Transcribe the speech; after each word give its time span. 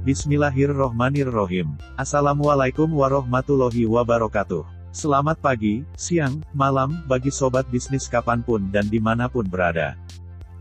Bismillahirrohmanirrohim. 0.00 1.76
Assalamualaikum 2.00 2.88
warahmatullahi 2.88 3.84
wabarakatuh. 3.84 4.64
Selamat 4.96 5.36
pagi, 5.44 5.84
siang, 5.92 6.40
malam, 6.56 7.04
bagi 7.04 7.28
sobat 7.28 7.68
bisnis 7.68 8.08
kapan 8.08 8.40
pun 8.40 8.72
dan 8.72 8.88
di 8.88 8.96
mana 8.96 9.28
pun 9.28 9.44
berada. 9.44 10.00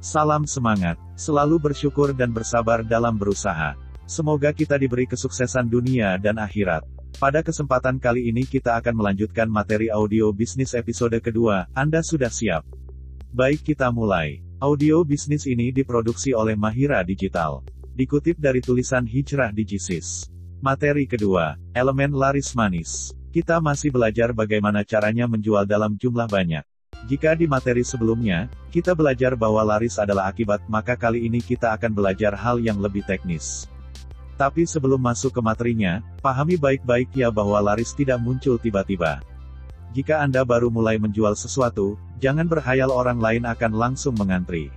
Salam 0.04 0.44
semangat, 0.44 1.00
selalu 1.16 1.56
bersyukur 1.72 2.12
dan 2.12 2.36
bersabar 2.36 2.84
dalam 2.84 3.16
berusaha. 3.16 3.80
Semoga 4.04 4.52
kita 4.52 4.76
diberi 4.76 5.08
kesuksesan 5.08 5.72
dunia 5.72 6.20
dan 6.20 6.36
akhirat. 6.36 6.84
Pada 7.16 7.40
kesempatan 7.40 7.96
kali 7.96 8.28
ini 8.28 8.44
kita 8.44 8.76
akan 8.76 8.92
melanjutkan 8.92 9.48
materi 9.48 9.88
audio 9.88 10.36
bisnis 10.36 10.76
episode 10.76 11.16
kedua, 11.24 11.64
Anda 11.72 12.04
sudah 12.04 12.28
siap? 12.28 12.68
Baik 13.32 13.64
kita 13.72 13.88
mulai. 13.88 14.44
Audio 14.60 15.00
bisnis 15.08 15.48
ini 15.48 15.72
diproduksi 15.72 16.36
oleh 16.36 16.60
Mahira 16.60 17.00
Digital. 17.08 17.79
Dikutip 18.00 18.40
dari 18.40 18.64
tulisan 18.64 19.04
Hijrah 19.04 19.52
Digisis. 19.52 20.32
Materi 20.64 21.04
kedua, 21.04 21.60
elemen 21.76 22.16
laris 22.16 22.56
manis. 22.56 23.12
Kita 23.28 23.60
masih 23.60 23.92
belajar 23.92 24.32
bagaimana 24.32 24.88
caranya 24.88 25.28
menjual 25.28 25.68
dalam 25.68 26.00
jumlah 26.00 26.32
banyak. 26.32 26.64
Jika 27.12 27.36
di 27.36 27.44
materi 27.44 27.84
sebelumnya, 27.84 28.48
kita 28.72 28.96
belajar 28.96 29.36
bahwa 29.36 29.60
laris 29.68 30.00
adalah 30.00 30.32
akibat, 30.32 30.64
maka 30.72 30.96
kali 30.96 31.28
ini 31.28 31.44
kita 31.44 31.76
akan 31.76 31.92
belajar 31.92 32.40
hal 32.40 32.64
yang 32.64 32.80
lebih 32.80 33.04
teknis. 33.04 33.68
Tapi 34.40 34.64
sebelum 34.64 35.04
masuk 35.04 35.36
ke 35.36 35.44
materinya, 35.44 36.00
pahami 36.24 36.56
baik-baik 36.56 37.12
ya 37.12 37.28
bahwa 37.28 37.60
laris 37.60 37.92
tidak 37.92 38.24
muncul 38.24 38.56
tiba-tiba. 38.56 39.20
Jika 39.92 40.24
Anda 40.24 40.48
baru 40.48 40.72
mulai 40.72 40.96
menjual 40.96 41.36
sesuatu, 41.36 42.00
jangan 42.24 42.48
berhayal 42.48 42.96
orang 42.96 43.20
lain 43.20 43.44
akan 43.44 43.76
langsung 43.76 44.16
mengantri. 44.16 44.72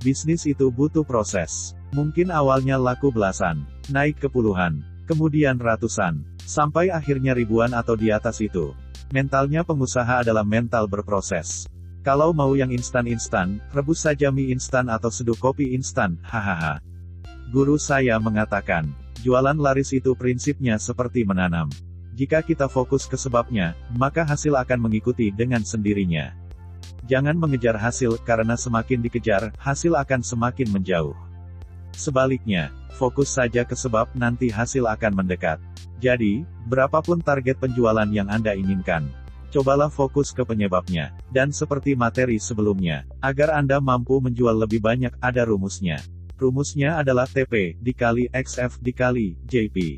Bisnis 0.00 0.48
itu 0.48 0.72
butuh 0.72 1.04
proses. 1.04 1.75
Mungkin 1.94 2.34
awalnya 2.34 2.80
laku 2.80 3.14
belasan, 3.14 3.62
naik 3.92 4.18
ke 4.18 4.26
puluhan, 4.26 4.82
kemudian 5.06 5.60
ratusan, 5.60 6.24
sampai 6.42 6.90
akhirnya 6.90 7.34
ribuan 7.34 7.70
atau 7.74 7.94
di 7.94 8.10
atas 8.10 8.42
itu. 8.42 8.74
Mentalnya 9.14 9.62
pengusaha 9.62 10.26
adalah 10.26 10.42
mental 10.42 10.90
berproses. 10.90 11.70
Kalau 12.02 12.30
mau 12.30 12.54
yang 12.54 12.70
instan-instan, 12.70 13.58
rebus 13.74 14.06
saja 14.06 14.30
mie 14.30 14.54
instan 14.54 14.86
atau 14.90 15.10
seduh 15.10 15.38
kopi 15.38 15.74
instan, 15.74 16.18
hahaha. 16.22 16.78
Guru 17.50 17.78
saya 17.78 18.18
mengatakan, 18.18 18.90
jualan 19.22 19.58
laris 19.58 19.94
itu 19.94 20.14
prinsipnya 20.14 20.78
seperti 20.78 21.22
menanam. 21.22 21.70
Jika 22.14 22.42
kita 22.42 22.66
fokus 22.66 23.06
ke 23.06 23.14
sebabnya, 23.18 23.74
maka 23.94 24.26
hasil 24.26 24.54
akan 24.54 24.86
mengikuti 24.86 25.30
dengan 25.34 25.62
sendirinya. 25.62 26.34
Jangan 27.06 27.38
mengejar 27.38 27.78
hasil, 27.78 28.18
karena 28.26 28.58
semakin 28.58 29.02
dikejar, 29.02 29.54
hasil 29.58 29.94
akan 29.94 30.22
semakin 30.22 30.66
menjauh. 30.70 31.14
Sebaliknya, 31.96 32.68
fokus 33.00 33.32
saja 33.32 33.64
ke 33.64 33.72
sebab, 33.72 34.12
nanti 34.12 34.52
hasil 34.52 34.84
akan 34.84 35.24
mendekat. 35.24 35.56
Jadi, 35.96 36.44
berapapun 36.68 37.24
target 37.24 37.56
penjualan 37.56 38.04
yang 38.12 38.28
Anda 38.28 38.52
inginkan, 38.52 39.08
cobalah 39.48 39.88
fokus 39.88 40.36
ke 40.36 40.44
penyebabnya. 40.44 41.16
Dan 41.32 41.56
seperti 41.56 41.96
materi 41.96 42.36
sebelumnya, 42.36 43.08
agar 43.24 43.56
Anda 43.56 43.80
mampu 43.80 44.20
menjual 44.20 44.60
lebih 44.60 44.84
banyak, 44.84 45.16
ada 45.24 45.48
rumusnya. 45.48 46.04
Rumusnya 46.36 47.00
adalah 47.00 47.24
TP, 47.24 47.80
dikali 47.80 48.28
XF, 48.28 48.76
dikali 48.84 49.40
JP. 49.48 49.96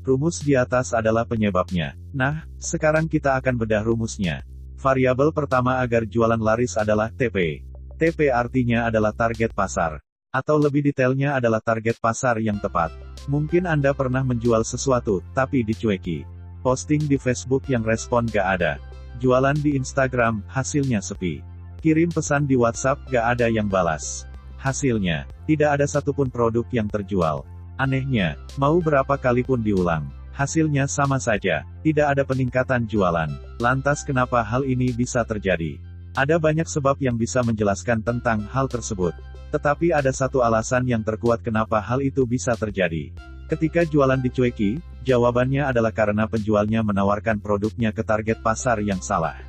Rumus 0.00 0.40
di 0.40 0.56
atas 0.56 0.96
adalah 0.96 1.28
penyebabnya. 1.28 1.92
Nah, 2.16 2.48
sekarang 2.56 3.04
kita 3.04 3.36
akan 3.36 3.60
bedah 3.60 3.84
rumusnya. 3.84 4.48
Variabel 4.80 5.28
pertama 5.36 5.84
agar 5.84 6.08
jualan 6.08 6.40
laris 6.40 6.80
adalah 6.80 7.12
TP. 7.12 7.60
TP 8.00 8.32
artinya 8.32 8.88
adalah 8.88 9.12
target 9.12 9.52
pasar. 9.52 10.00
Atau 10.38 10.54
lebih 10.62 10.86
detailnya 10.86 11.34
adalah 11.34 11.58
target 11.58 11.98
pasar 11.98 12.38
yang 12.38 12.62
tepat. 12.62 12.94
Mungkin 13.26 13.66
Anda 13.66 13.90
pernah 13.90 14.22
menjual 14.22 14.62
sesuatu, 14.62 15.18
tapi 15.34 15.66
dicueki. 15.66 16.22
Posting 16.62 17.10
di 17.10 17.18
Facebook 17.18 17.66
yang 17.66 17.82
respon 17.82 18.30
gak 18.30 18.46
ada. 18.62 18.78
Jualan 19.18 19.58
di 19.58 19.74
Instagram, 19.74 20.46
hasilnya 20.46 21.02
sepi. 21.02 21.42
Kirim 21.82 22.14
pesan 22.14 22.46
di 22.46 22.54
WhatsApp, 22.54 23.02
gak 23.10 23.34
ada 23.34 23.50
yang 23.50 23.66
balas. 23.66 24.30
Hasilnya, 24.62 25.26
tidak 25.50 25.74
ada 25.74 25.90
satupun 25.90 26.30
produk 26.30 26.66
yang 26.70 26.86
terjual. 26.86 27.42
Anehnya, 27.74 28.38
mau 28.54 28.78
berapa 28.78 29.18
kali 29.18 29.42
pun 29.42 29.58
diulang. 29.58 30.06
Hasilnya 30.38 30.86
sama 30.86 31.18
saja, 31.18 31.66
tidak 31.82 32.14
ada 32.14 32.22
peningkatan 32.22 32.86
jualan. 32.86 33.30
Lantas 33.58 34.06
kenapa 34.06 34.46
hal 34.46 34.62
ini 34.62 34.94
bisa 34.94 35.26
terjadi? 35.26 35.82
Ada 36.14 36.38
banyak 36.38 36.66
sebab 36.66 36.98
yang 37.02 37.18
bisa 37.18 37.42
menjelaskan 37.42 38.06
tentang 38.06 38.46
hal 38.50 38.70
tersebut. 38.70 39.14
Tetapi 39.48 39.96
ada 39.96 40.12
satu 40.12 40.44
alasan 40.44 40.84
yang 40.84 41.00
terkuat 41.00 41.40
kenapa 41.40 41.80
hal 41.80 42.04
itu 42.04 42.28
bisa 42.28 42.52
terjadi. 42.52 43.12
Ketika 43.48 43.80
jualan 43.88 44.20
dicueki, 44.20 44.76
jawabannya 45.08 45.64
adalah 45.64 45.88
karena 45.88 46.28
penjualnya 46.28 46.84
menawarkan 46.84 47.40
produknya 47.40 47.96
ke 47.96 48.04
target 48.04 48.44
pasar 48.44 48.84
yang 48.84 49.00
salah. 49.00 49.40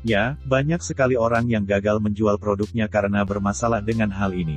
Ya, 0.00 0.40
banyak 0.48 0.80
sekali 0.80 1.20
orang 1.20 1.44
yang 1.44 1.68
gagal 1.68 2.00
menjual 2.00 2.40
produknya 2.40 2.88
karena 2.88 3.26
bermasalah 3.28 3.84
dengan 3.84 4.08
hal 4.08 4.32
ini. 4.32 4.56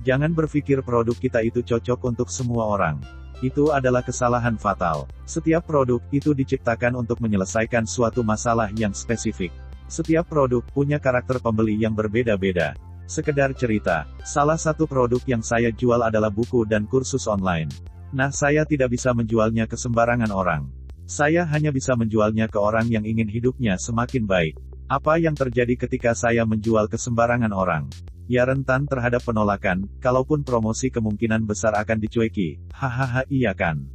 Jangan 0.00 0.32
berpikir 0.32 0.80
produk 0.80 1.12
kita 1.12 1.44
itu 1.44 1.60
cocok 1.60 2.00
untuk 2.08 2.32
semua 2.32 2.72
orang. 2.72 2.96
Itu 3.44 3.68
adalah 3.68 4.00
kesalahan 4.00 4.56
fatal. 4.56 5.04
Setiap 5.28 5.68
produk 5.68 6.00
itu 6.08 6.32
diciptakan 6.32 6.96
untuk 6.96 7.20
menyelesaikan 7.20 7.84
suatu 7.84 8.24
masalah 8.24 8.72
yang 8.72 8.96
spesifik. 8.96 9.52
Setiap 9.92 10.24
produk 10.28 10.64
punya 10.72 10.96
karakter 10.96 11.36
pembeli 11.36 11.76
yang 11.76 11.92
berbeda-beda. 11.92 12.76
Sekedar 13.10 13.50
cerita, 13.58 14.06
salah 14.22 14.54
satu 14.54 14.86
produk 14.86 15.18
yang 15.26 15.42
saya 15.42 15.74
jual 15.74 15.98
adalah 15.98 16.30
buku 16.30 16.62
dan 16.62 16.86
kursus 16.86 17.26
online. 17.26 17.66
Nah, 18.14 18.30
saya 18.30 18.62
tidak 18.62 18.94
bisa 18.94 19.10
menjualnya 19.10 19.66
ke 19.66 19.74
sembarangan 19.74 20.30
orang. 20.30 20.70
Saya 21.10 21.42
hanya 21.42 21.74
bisa 21.74 21.98
menjualnya 21.98 22.46
ke 22.46 22.54
orang 22.62 22.86
yang 22.86 23.02
ingin 23.02 23.26
hidupnya 23.26 23.74
semakin 23.82 24.30
baik. 24.30 24.54
Apa 24.86 25.18
yang 25.18 25.34
terjadi 25.34 25.74
ketika 25.74 26.14
saya 26.14 26.46
menjual 26.46 26.86
ke 26.86 26.94
sembarangan 26.94 27.50
orang? 27.50 27.90
Ya 28.30 28.46
rentan 28.46 28.86
terhadap 28.86 29.26
penolakan, 29.26 29.90
kalaupun 29.98 30.46
promosi 30.46 30.94
kemungkinan 30.94 31.50
besar 31.50 31.74
akan 31.82 31.98
dicueki. 31.98 32.62
Hahaha 32.70 33.26
iya 33.26 33.50
kan. 33.58 33.90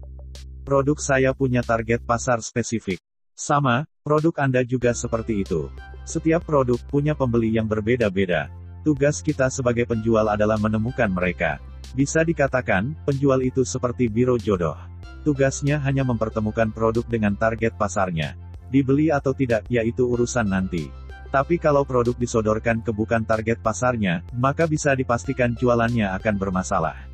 Produk 0.68 1.00
saya 1.00 1.32
punya 1.32 1.64
target 1.64 2.04
pasar 2.04 2.44
spesifik. 2.44 3.00
Sama, 3.32 3.88
produk 4.04 4.36
Anda 4.44 4.68
juga 4.68 4.92
seperti 4.92 5.48
itu. 5.48 5.72
Setiap 6.04 6.44
produk 6.44 6.84
punya 6.92 7.16
pembeli 7.16 7.56
yang 7.56 7.72
berbeda-beda. 7.72 8.65
Tugas 8.86 9.26
kita 9.26 9.50
sebagai 9.50 9.90
penjual 9.90 10.30
adalah 10.30 10.62
menemukan 10.62 11.10
mereka. 11.10 11.58
Bisa 11.98 12.22
dikatakan, 12.22 12.94
penjual 13.02 13.42
itu 13.42 13.66
seperti 13.66 14.06
biro 14.06 14.38
jodoh. 14.38 14.78
Tugasnya 15.26 15.82
hanya 15.82 16.06
mempertemukan 16.06 16.70
produk 16.70 17.02
dengan 17.10 17.34
target 17.34 17.74
pasarnya. 17.82 18.38
Dibeli 18.70 19.10
atau 19.10 19.34
tidak, 19.34 19.66
yaitu 19.74 20.06
urusan 20.06 20.46
nanti. 20.54 20.94
Tapi 21.34 21.58
kalau 21.58 21.82
produk 21.82 22.14
disodorkan 22.14 22.86
ke 22.86 22.94
bukan 22.94 23.26
target 23.26 23.58
pasarnya, 23.58 24.22
maka 24.38 24.70
bisa 24.70 24.94
dipastikan 24.94 25.58
jualannya 25.58 26.06
akan 26.22 26.38
bermasalah. 26.38 27.10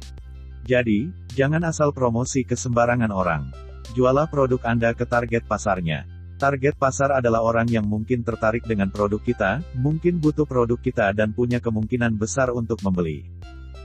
Jadi, 0.68 1.08
jangan 1.32 1.64
asal 1.64 1.96
promosi 1.96 2.44
ke 2.44 2.60
sembarangan 2.60 3.16
orang. 3.16 3.48
Jualah 3.96 4.28
produk 4.28 4.60
Anda 4.68 4.92
ke 4.92 5.08
target 5.08 5.48
pasarnya. 5.48 6.04
Target 6.42 6.74
pasar 6.74 7.14
adalah 7.14 7.46
orang 7.46 7.70
yang 7.70 7.86
mungkin 7.86 8.26
tertarik 8.26 8.66
dengan 8.66 8.90
produk 8.90 9.22
kita, 9.22 9.62
mungkin 9.78 10.18
butuh 10.18 10.50
produk 10.50 10.82
kita 10.82 11.14
dan 11.14 11.38
punya 11.38 11.62
kemungkinan 11.62 12.18
besar 12.18 12.50
untuk 12.50 12.82
membeli. 12.82 13.30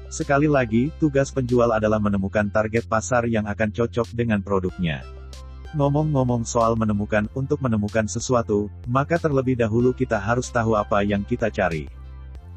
Sekali 0.09 0.49
lagi, 0.49 0.89
tugas 0.97 1.28
penjual 1.28 1.69
adalah 1.69 2.00
menemukan 2.00 2.49
target 2.49 2.89
pasar 2.89 3.28
yang 3.28 3.44
akan 3.44 3.69
cocok 3.77 4.09
dengan 4.17 4.41
produknya. 4.41 5.05
Ngomong-ngomong 5.77 6.49
soal 6.49 6.81
menemukan, 6.81 7.28
untuk 7.37 7.61
menemukan 7.61 8.09
sesuatu, 8.09 8.73
maka 8.88 9.21
terlebih 9.21 9.61
dahulu 9.61 9.93
kita 9.93 10.17
harus 10.17 10.49
tahu 10.49 10.81
apa 10.81 11.05
yang 11.05 11.28
kita 11.28 11.53
cari. 11.53 11.93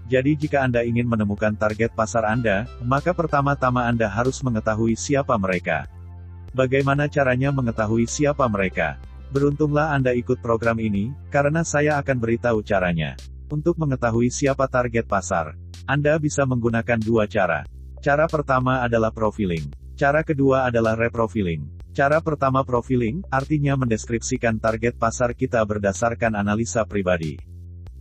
Jadi 0.07 0.39
jika 0.39 0.63
Anda 0.63 0.87
ingin 0.87 1.11
menemukan 1.11 1.59
target 1.59 1.91
pasar 1.91 2.23
Anda, 2.23 2.71
maka 2.87 3.11
pertama-tama 3.11 3.83
Anda 3.83 4.07
harus 4.07 4.39
mengetahui 4.47 4.95
siapa 4.95 5.35
mereka. 5.35 5.91
Bagaimana 6.55 7.11
caranya 7.11 7.51
mengetahui 7.51 8.07
siapa 8.07 8.47
mereka? 8.47 9.08
Beruntunglah 9.29 9.93
Anda 9.93 10.17
ikut 10.17 10.41
program 10.41 10.81
ini, 10.81 11.13
karena 11.29 11.61
saya 11.61 12.01
akan 12.01 12.17
beritahu 12.17 12.65
caranya. 12.65 13.13
Untuk 13.49 13.77
mengetahui 13.77 14.33
siapa 14.33 14.65
target 14.65 15.05
pasar, 15.05 15.53
Anda 15.85 16.17
bisa 16.17 16.45
menggunakan 16.49 16.97
dua 16.97 17.29
cara. 17.29 17.65
Cara 18.01 18.25
pertama 18.25 18.81
adalah 18.81 19.13
profiling. 19.13 19.69
Cara 19.93 20.25
kedua 20.25 20.65
adalah 20.65 20.95
reprofiling. 20.95 21.65
Cara 21.91 22.23
pertama 22.23 22.63
profiling, 22.63 23.21
artinya 23.29 23.75
mendeskripsikan 23.75 24.57
target 24.57 24.95
pasar 24.95 25.35
kita 25.35 25.59
berdasarkan 25.61 26.37
analisa 26.37 26.87
pribadi. 26.87 27.35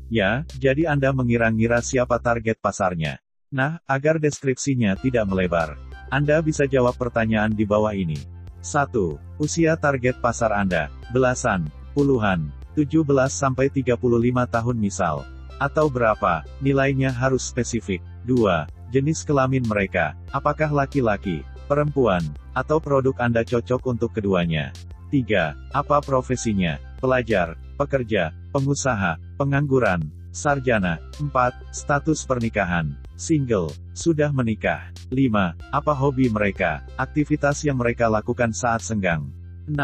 Ya, 0.09 0.49
jadi 0.57 0.89
Anda 0.89 1.13
mengira-ngira 1.13 1.85
siapa 1.85 2.17
target 2.23 2.57
pasarnya. 2.63 3.21
Nah, 3.53 3.81
agar 3.85 4.17
deskripsinya 4.21 4.97
tidak 5.01 5.29
melebar, 5.29 5.77
Anda 6.09 6.41
bisa 6.41 6.65
jawab 6.65 6.97
pertanyaan 6.97 7.53
di 7.53 7.65
bawah 7.69 7.93
ini. 7.93 8.38
1. 8.63 9.41
Usia 9.41 9.79
target 9.79 10.19
pasar 10.19 10.51
Anda, 10.55 10.91
belasan, 11.15 11.71
puluhan, 11.95 12.51
17-35 12.79 13.99
tahun 14.47 14.77
misal. 14.79 15.27
Atau 15.59 15.91
berapa, 15.91 16.47
nilainya 16.63 17.11
harus 17.11 17.47
spesifik. 17.51 17.99
2. 18.27 18.69
jenis 18.95 19.25
kelamin 19.25 19.65
mereka, 19.65 20.15
apakah 20.31 20.71
laki-laki, 20.71 21.43
perempuan, 21.67 22.23
atau 22.55 22.79
produk 22.79 23.15
Anda 23.19 23.43
cocok 23.43 23.83
untuk 23.89 24.15
keduanya. 24.15 24.71
3. 25.11 25.57
Apa 25.73 26.05
profesinya? 26.05 26.79
Pelajar, 26.99 27.55
pekerja, 27.79 28.35
pengusaha, 28.51 29.17
pengangguran, 29.39 30.11
sarjana. 30.39 31.03
4. 31.19 31.75
Status 31.75 32.23
pernikahan, 32.23 32.95
single, 33.19 33.75
sudah 33.91 34.31
menikah. 34.31 34.95
5. 35.11 35.59
Apa 35.75 35.91
hobi 35.91 36.31
mereka, 36.31 36.87
aktivitas 36.95 37.67
yang 37.67 37.83
mereka 37.83 38.07
lakukan 38.07 38.55
saat 38.55 38.87
senggang. 38.87 39.27
6. 39.67 39.75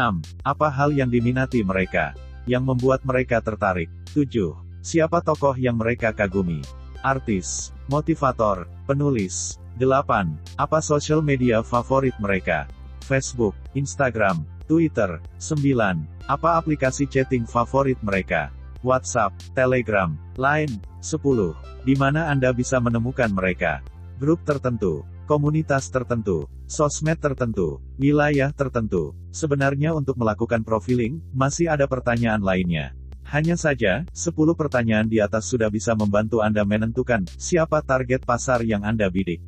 Apa 0.47 0.71
hal 0.71 0.95
yang 0.95 1.11
diminati 1.11 1.59
mereka, 1.59 2.15
yang 2.47 2.63
membuat 2.63 3.03
mereka 3.03 3.43
tertarik. 3.43 3.91
7. 4.15 4.55
Siapa 4.79 5.19
tokoh 5.19 5.59
yang 5.59 5.75
mereka 5.75 6.15
kagumi? 6.15 6.63
Artis, 7.03 7.75
motivator, 7.91 8.71
penulis. 8.87 9.59
8. 9.75 10.55
Apa 10.55 10.79
sosial 10.79 11.19
media 11.19 11.59
favorit 11.59 12.15
mereka? 12.23 12.63
Facebook, 13.03 13.53
Instagram, 13.75 14.47
Twitter. 14.65 15.19
9. 15.37 16.07
Apa 16.25 16.57
aplikasi 16.57 17.05
chatting 17.05 17.45
favorit 17.45 17.99
mereka? 18.01 18.49
WhatsApp, 18.85 19.33
Telegram, 19.57 20.13
Line. 20.37 20.77
10. 21.01 21.53
Di 21.85 21.93
mana 21.97 22.29
Anda 22.33 22.49
bisa 22.53 22.81
menemukan 22.81 23.29
mereka? 23.29 23.81
Grup 24.17 24.41
tertentu, 24.41 25.05
komunitas 25.29 25.89
tertentu, 25.93 26.49
sosmed 26.65 27.21
tertentu, 27.21 27.77
wilayah 28.01 28.49
tertentu. 28.49 29.13
Sebenarnya 29.29 29.93
untuk 29.93 30.17
melakukan 30.17 30.65
profiling, 30.65 31.21
masih 31.29 31.69
ada 31.69 31.85
pertanyaan 31.85 32.41
lainnya. 32.41 32.93
Hanya 33.25 33.57
saja, 33.57 34.05
10 34.13 34.53
pertanyaan 34.53 35.09
di 35.09 35.17
atas 35.17 35.49
sudah 35.49 35.69
bisa 35.69 35.97
membantu 35.97 36.45
Anda 36.45 36.61
menentukan 36.61 37.25
siapa 37.41 37.81
target 37.81 38.21
pasar 38.21 38.61
yang 38.61 38.85
Anda 38.85 39.09
bidik. 39.09 39.41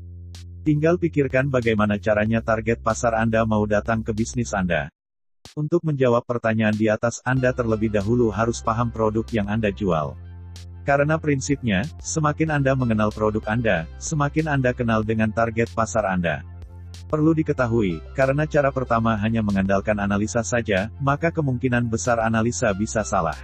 Tinggal 0.66 0.98
pikirkan 0.98 1.48
bagaimana 1.54 2.02
caranya 2.02 2.42
target 2.42 2.82
pasar 2.82 3.16
Anda 3.16 3.46
mau 3.46 3.64
datang 3.70 4.02
ke 4.02 4.12
bisnis 4.12 4.52
Anda. 4.52 4.90
Untuk 5.54 5.86
menjawab 5.86 6.26
pertanyaan 6.28 6.76
di 6.76 6.92
atas, 6.92 7.24
Anda 7.24 7.56
terlebih 7.56 7.94
dahulu 7.94 8.34
harus 8.34 8.60
paham 8.60 8.92
produk 8.92 9.24
yang 9.32 9.48
Anda 9.48 9.72
jual. 9.72 10.18
Karena 10.84 11.20
prinsipnya, 11.20 11.84
semakin 12.00 12.58
Anda 12.58 12.72
mengenal 12.76 13.12
produk 13.12 13.44
Anda, 13.48 13.88
semakin 14.00 14.48
Anda 14.52 14.72
kenal 14.72 15.04
dengan 15.04 15.32
target 15.32 15.72
pasar 15.72 16.08
Anda. 16.08 16.44
Perlu 17.08 17.36
diketahui, 17.36 18.00
karena 18.18 18.44
cara 18.48 18.72
pertama 18.72 19.16
hanya 19.20 19.40
mengandalkan 19.40 20.00
analisa 20.00 20.44
saja, 20.44 20.92
maka 21.00 21.32
kemungkinan 21.32 21.88
besar 21.88 22.20
analisa 22.20 22.72
bisa 22.72 23.04
salah. 23.04 23.38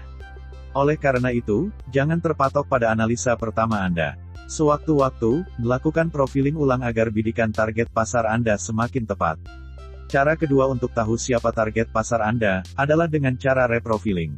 Oleh 0.74 0.98
karena 0.98 1.30
itu, 1.30 1.70
jangan 1.94 2.18
terpatok 2.18 2.66
pada 2.66 2.90
analisa 2.90 3.38
pertama 3.38 3.84
Anda. 3.86 4.18
Sewaktu-waktu, 4.50 5.62
melakukan 5.62 6.12
profiling 6.12 6.58
ulang 6.58 6.84
agar 6.84 7.14
bidikan 7.14 7.54
target 7.54 7.88
pasar 7.94 8.28
Anda 8.28 8.60
semakin 8.60 9.06
tepat. 9.06 9.63
Cara 10.14 10.38
kedua 10.38 10.70
untuk 10.70 10.94
tahu 10.94 11.18
siapa 11.18 11.50
target 11.50 11.90
pasar 11.90 12.22
Anda, 12.22 12.62
adalah 12.78 13.10
dengan 13.10 13.34
cara 13.34 13.66
reprofiling. 13.66 14.30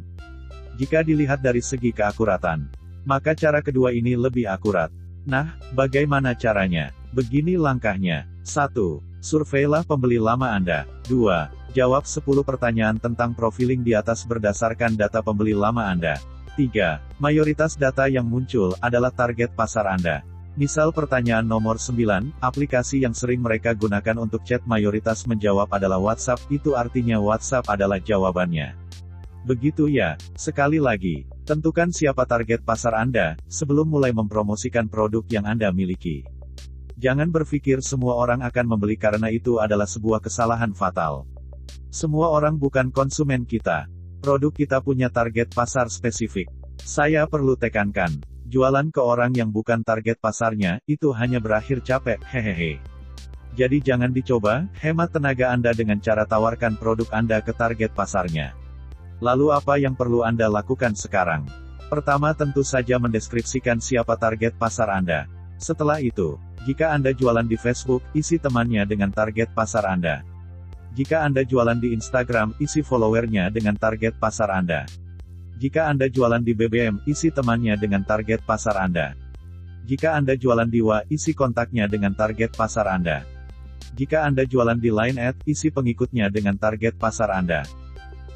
Jika 0.79 1.03
dilihat 1.03 1.43
dari 1.43 1.59
segi 1.59 1.91
keakuratan, 1.91 2.71
maka 3.03 3.35
cara 3.35 3.59
kedua 3.59 3.91
ini 3.91 4.15
lebih 4.15 4.47
akurat. 4.47 4.87
Nah, 5.27 5.59
bagaimana 5.75 6.31
caranya? 6.31 6.95
Begini 7.11 7.59
langkahnya. 7.59 8.23
1. 8.47 8.71
Surveilah 9.19 9.83
pembeli 9.83 10.15
lama 10.15 10.55
Anda. 10.55 10.87
2. 11.11 11.75
Jawab 11.75 12.07
10 12.07 12.23
pertanyaan 12.47 12.95
tentang 12.95 13.35
profiling 13.35 13.83
di 13.83 13.99
atas 13.99 14.23
berdasarkan 14.23 14.95
data 14.95 15.19
pembeli 15.19 15.51
lama 15.51 15.91
Anda. 15.91 16.15
3. 16.55 17.19
Mayoritas 17.19 17.75
data 17.75 18.07
yang 18.07 18.23
muncul 18.23 18.79
adalah 18.79 19.11
target 19.11 19.51
pasar 19.51 19.91
Anda. 19.91 20.23
Misal 20.55 20.95
pertanyaan 20.95 21.43
nomor 21.43 21.75
9, 21.75 22.39
aplikasi 22.39 23.03
yang 23.03 23.11
sering 23.11 23.43
mereka 23.43 23.75
gunakan 23.75 24.15
untuk 24.23 24.39
chat 24.47 24.63
mayoritas 24.63 25.27
menjawab 25.27 25.67
adalah 25.67 25.99
WhatsApp, 25.99 26.39
itu 26.47 26.79
artinya 26.79 27.19
WhatsApp 27.19 27.67
adalah 27.67 27.99
jawabannya. 27.99 28.71
Begitu 29.43 29.91
ya, 29.91 30.15
sekali 30.39 30.79
lagi, 30.79 31.27
tentukan 31.43 31.91
siapa 31.91 32.23
target 32.23 32.63
pasar 32.63 32.95
Anda, 32.95 33.35
sebelum 33.51 33.91
mulai 33.91 34.15
mempromosikan 34.15 34.87
produk 34.87 35.27
yang 35.27 35.43
Anda 35.43 35.75
miliki. 35.75 36.23
Jangan 36.95 37.35
berpikir 37.35 37.83
semua 37.83 38.15
orang 38.15 38.39
akan 38.39 38.79
membeli 38.79 38.95
karena 38.95 39.27
itu 39.27 39.59
adalah 39.59 39.83
sebuah 39.83 40.23
kesalahan 40.23 40.71
fatal. 40.71 41.27
Semua 41.91 42.31
orang 42.31 42.55
bukan 42.55 42.95
konsumen 42.95 43.43
kita. 43.43 43.91
Produk 44.23 44.55
kita 44.55 44.79
punya 44.79 45.11
target 45.11 45.51
pasar 45.51 45.91
spesifik. 45.91 46.47
Saya 46.79 47.27
perlu 47.27 47.59
tekankan, 47.59 48.23
Jualan 48.55 48.87
ke 48.87 49.03
orang 49.03 49.35
yang 49.35 49.51
bukan 49.51 49.83
target 49.83 50.15
pasarnya, 50.15 50.79
itu 50.87 51.11
hanya 51.11 51.43
berakhir 51.43 51.83
capek, 51.83 52.23
hehehe. 52.23 52.79
Jadi 53.51 53.83
jangan 53.83 54.15
dicoba, 54.15 54.71
hemat 54.79 55.11
tenaga 55.11 55.51
Anda 55.51 55.75
dengan 55.75 55.99
cara 55.99 56.23
tawarkan 56.23 56.79
produk 56.79 57.11
Anda 57.11 57.43
ke 57.43 57.51
target 57.51 57.91
pasarnya. 57.91 58.55
Lalu 59.19 59.51
apa 59.51 59.75
yang 59.75 59.91
perlu 59.91 60.23
Anda 60.23 60.47
lakukan 60.47 60.95
sekarang? 60.95 61.43
Pertama 61.91 62.31
tentu 62.31 62.63
saja 62.63 62.95
mendeskripsikan 62.95 63.83
siapa 63.83 64.15
target 64.15 64.55
pasar 64.55 64.87
Anda. 64.87 65.27
Setelah 65.59 65.99
itu, 65.99 66.39
jika 66.63 66.95
Anda 66.95 67.11
jualan 67.11 67.51
di 67.51 67.59
Facebook, 67.59 68.07
isi 68.15 68.39
temannya 68.39 68.87
dengan 68.87 69.11
target 69.11 69.51
pasar 69.51 69.83
Anda. 69.83 70.23
Jika 70.95 71.27
Anda 71.27 71.43
jualan 71.43 71.75
di 71.75 71.91
Instagram, 71.91 72.55
isi 72.63 72.79
followernya 72.79 73.51
dengan 73.51 73.75
target 73.75 74.15
pasar 74.15 74.47
Anda. 74.47 74.87
Jika 75.55 75.87
Anda 75.87 76.11
jualan 76.11 76.43
di 76.43 76.51
BBM, 76.51 77.07
isi 77.07 77.31
temannya 77.31 77.79
dengan 77.79 78.03
target 78.03 78.43
pasar 78.43 78.75
Anda. 78.75 79.15
Jika 79.87 80.11
Anda 80.19 80.35
jualan 80.35 80.67
di 80.67 80.83
WA, 80.83 81.07
isi 81.07 81.31
kontaknya 81.31 81.87
dengan 81.87 82.11
target 82.11 82.51
pasar 82.59 82.91
Anda. 82.91 83.23
Jika 83.95 84.27
Anda 84.27 84.43
jualan 84.43 84.75
di 84.75 84.91
Line 84.91 85.15
Ad, 85.31 85.47
isi 85.47 85.71
pengikutnya 85.71 86.27
dengan 86.27 86.59
target 86.59 86.99
pasar 86.99 87.31
Anda. 87.31 87.63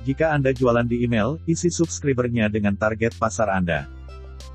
Jika 0.08 0.32
Anda 0.32 0.56
jualan 0.56 0.88
di 0.88 1.04
email, 1.04 1.36
isi 1.44 1.68
subscribernya 1.68 2.48
dengan 2.48 2.80
target 2.80 3.20
pasar 3.20 3.52
Anda. 3.52 3.84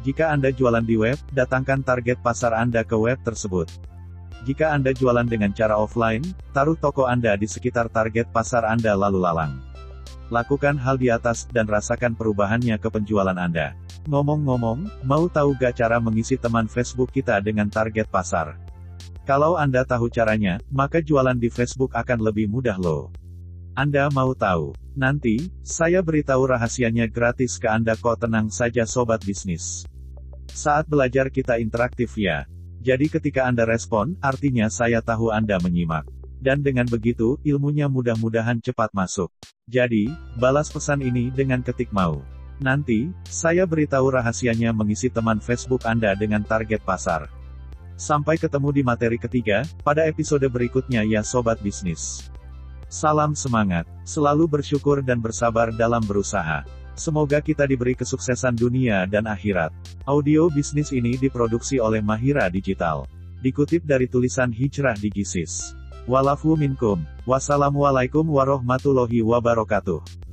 Jika 0.01 0.33
Anda 0.33 0.49
jualan 0.49 0.89
di 0.89 0.97
web, 0.97 1.21
datangkan 1.37 1.85
target 1.85 2.25
pasar 2.25 2.57
Anda 2.57 2.81
ke 2.81 2.97
web 2.97 3.21
tersebut. 3.21 3.69
Jika 4.49 4.73
Anda 4.73 4.97
jualan 4.97 5.29
dengan 5.29 5.53
cara 5.53 5.77
offline, 5.77 6.25
taruh 6.57 6.81
toko 6.81 7.05
Anda 7.05 7.37
di 7.37 7.45
sekitar 7.45 7.93
target 7.93 8.33
pasar 8.33 8.65
Anda 8.65 8.97
lalu 8.97 9.21
lalang. 9.21 9.74
Lakukan 10.33 10.81
hal 10.81 10.97
di 10.97 11.13
atas, 11.13 11.45
dan 11.53 11.69
rasakan 11.69 12.17
perubahannya 12.17 12.81
ke 12.81 12.89
penjualan 12.89 13.37
Anda. 13.37 13.77
Ngomong-ngomong, 14.09 15.05
mau 15.05 15.29
tahu 15.29 15.53
gak 15.57 15.81
cara 15.81 16.01
mengisi 16.01 16.41
teman 16.41 16.65
Facebook 16.65 17.13
kita 17.13 17.41
dengan 17.45 17.69
target 17.69 18.09
pasar? 18.09 18.57
Kalau 19.25 19.57
Anda 19.57 19.85
tahu 19.85 20.09
caranya, 20.13 20.61
maka 20.69 21.01
jualan 21.01 21.37
di 21.37 21.49
Facebook 21.49 21.97
akan 21.97 22.21
lebih 22.25 22.49
mudah 22.49 22.77
loh. 22.77 23.09
Anda 23.77 24.07
mau 24.13 24.37
tahu? 24.37 24.77
Nanti, 24.95 25.51
saya 25.67 25.99
beritahu 25.99 26.47
rahasianya 26.47 27.11
gratis 27.11 27.59
ke 27.59 27.67
Anda 27.67 27.99
kok 27.99 28.23
tenang 28.23 28.53
saja 28.53 28.87
sobat 28.87 29.25
bisnis. 29.27 29.89
Saat 30.53 30.87
belajar 30.87 31.33
kita 31.33 31.59
interaktif 31.59 32.15
ya. 32.15 32.47
Jadi 32.85 33.11
ketika 33.11 33.49
Anda 33.49 33.65
respon, 33.65 34.15
artinya 34.21 34.69
saya 34.71 35.01
tahu 35.01 35.33
Anda 35.33 35.57
menyimak. 35.59 36.07
Dan 36.45 36.61
dengan 36.61 36.85
begitu, 36.85 37.41
ilmunya 37.41 37.89
mudah-mudahan 37.89 38.61
cepat 38.61 38.93
masuk. 38.93 39.33
Jadi, 39.65 40.13
balas 40.37 40.69
pesan 40.69 41.01
ini 41.01 41.33
dengan 41.33 41.65
ketik 41.65 41.89
mau. 41.89 42.21
Nanti, 42.61 43.09
saya 43.25 43.65
beritahu 43.65 44.13
rahasianya 44.13 44.77
mengisi 44.77 45.09
teman 45.09 45.41
Facebook 45.41 45.89
Anda 45.89 46.13
dengan 46.13 46.45
target 46.45 46.85
pasar. 46.85 47.33
Sampai 47.97 48.37
ketemu 48.37 48.77
di 48.77 48.83
materi 48.85 49.17
ketiga, 49.17 49.65
pada 49.81 50.05
episode 50.05 50.45
berikutnya 50.45 51.01
ya 51.09 51.25
Sobat 51.25 51.65
Bisnis. 51.65 52.29
Salam 52.93 53.33
semangat, 53.33 53.89
selalu 54.05 54.61
bersyukur 54.61 55.01
dan 55.01 55.25
bersabar 55.25 55.73
dalam 55.73 56.05
berusaha. 56.05 56.63
Semoga 56.95 57.41
kita 57.41 57.65
diberi 57.67 57.97
kesuksesan 57.97 58.55
dunia 58.55 59.09
dan 59.09 59.27
akhirat. 59.27 59.75
Audio 60.07 60.47
bisnis 60.47 60.95
ini 60.95 61.19
diproduksi 61.19 61.83
oleh 61.83 61.99
Mahira 61.99 62.47
Digital. 62.47 63.09
Dikutip 63.43 63.83
dari 63.83 64.07
tulisan 64.07 64.55
Hijrah 64.55 64.95
di 64.95 65.11
Gisis. 65.11 65.84
Walafu 66.05 66.53
minkum. 66.53 67.01
Wassalamualaikum 67.25 68.29
warahmatullahi 68.29 69.25
wabarakatuh. 69.25 70.24